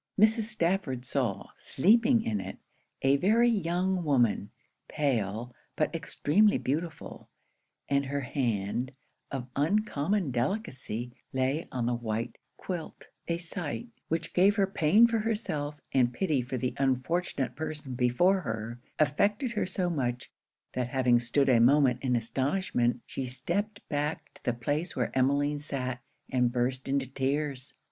Mrs. 0.19 0.45
Stafford 0.49 1.05
saw, 1.05 1.49
sleeping 1.59 2.23
in 2.23 2.39
it, 2.41 2.57
a 3.03 3.17
very 3.17 3.51
young 3.51 4.03
woman, 4.03 4.49
pale, 4.87 5.53
but 5.75 5.93
extremely 5.93 6.57
beautiful; 6.57 7.29
and 7.87 8.07
her 8.07 8.21
hand, 8.21 8.93
of 9.29 9.47
uncommon 9.55 10.31
delicacy, 10.31 11.11
lay 11.33 11.67
on 11.71 11.85
the 11.85 11.93
white 11.93 12.39
quilt 12.57 13.09
A 13.27 13.37
sight, 13.37 13.89
which 14.07 14.33
gave 14.33 14.55
her 14.55 14.65
pain 14.65 15.05
for 15.05 15.19
herself, 15.19 15.75
and 15.91 16.11
pity 16.11 16.41
for 16.41 16.57
the 16.57 16.73
unfortunate 16.79 17.55
person 17.55 17.93
before 17.93 18.39
her, 18.41 18.79
affected 18.97 19.51
her 19.51 19.67
so 19.67 19.87
much, 19.87 20.31
that 20.73 20.87
having 20.87 21.19
stood 21.19 21.47
a 21.47 21.59
moment 21.59 21.99
in 22.01 22.15
astonishment, 22.15 23.01
she 23.05 23.27
stepped 23.27 23.87
back 23.87 24.33
to 24.33 24.43
the 24.45 24.53
place 24.53 24.95
where 24.95 25.15
Emmeline 25.15 25.59
sat, 25.59 26.01
and 26.27 26.51
burst 26.51 26.87
into 26.87 27.05
tears. 27.07 27.75